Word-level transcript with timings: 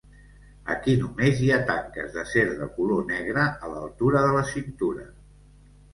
Aquí 0.75 0.93
només 1.01 1.41
hi 1.47 1.51
ha 1.57 1.59
tanques 1.67 2.09
d'acer 2.15 2.45
de 2.63 2.69
color 2.79 3.05
negre 3.15 3.45
a 3.69 3.73
l'altura 3.75 4.25
de 4.29 4.35
la 4.41 4.45
cintura. 4.57 5.07